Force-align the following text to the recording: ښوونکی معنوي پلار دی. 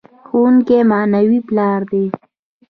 ښوونکی 0.27 0.79
معنوي 0.91 1.39
پلار 1.47 1.81
دی. 1.91 2.05